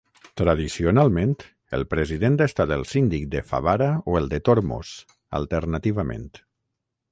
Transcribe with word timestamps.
Tradicionalment 0.39 1.35
el 1.79 1.85
president 1.91 2.39
ha 2.39 2.47
estat 2.51 2.73
el 2.79 2.87
síndic 2.93 3.29
de 3.35 3.43
Favara 3.51 3.91
o 4.15 4.19
el 4.23 4.33
de 4.33 4.41
Tormos, 4.49 4.97
alternativament. 5.43 6.29